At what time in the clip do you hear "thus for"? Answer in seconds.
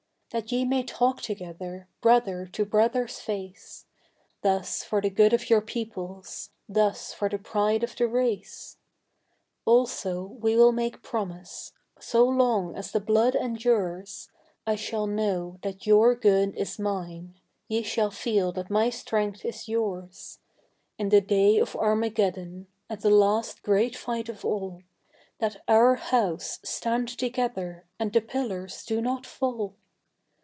4.43-5.01, 6.69-7.27